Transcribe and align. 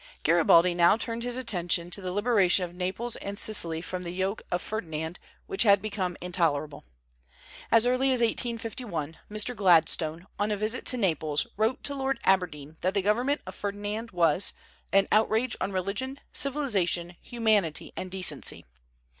Garibaldi 0.23 0.73
now 0.73 0.97
turned 0.97 1.21
his 1.21 1.37
attention 1.37 1.91
to 1.91 2.01
the 2.01 2.11
liberation 2.11 2.65
of 2.65 2.73
Naples 2.73 3.17
and 3.17 3.37
Sicily 3.37 3.83
from 3.83 4.01
the 4.01 4.09
yoke 4.09 4.41
of 4.49 4.59
Ferdinand, 4.59 5.19
which 5.45 5.61
had 5.61 5.79
become 5.79 6.17
intolerable. 6.19 6.83
As 7.71 7.85
early 7.85 8.09
as 8.11 8.19
1851, 8.19 9.19
Mr. 9.29 9.55
Gladstone, 9.55 10.25
on 10.39 10.49
a 10.49 10.57
visit 10.57 10.85
to 10.87 10.97
Naples, 10.97 11.45
wrote 11.55 11.83
to 11.83 11.93
Lord 11.93 12.19
Aberdeen 12.23 12.77
that 12.81 12.95
the 12.95 13.03
government 13.03 13.41
of 13.45 13.53
Ferdinand 13.53 14.09
was 14.09 14.53
"an 14.91 15.07
outrage 15.11 15.55
on 15.61 15.71
religion, 15.71 16.19
civilization, 16.33 17.15
humanity, 17.21 17.91
and 17.95 18.09
decency." 18.09 18.65